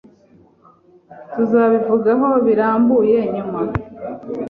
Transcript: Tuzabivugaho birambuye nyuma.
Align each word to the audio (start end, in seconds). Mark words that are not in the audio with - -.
Tuzabivugaho 1.31 2.29
birambuye 2.45 3.17
nyuma. 3.33 3.59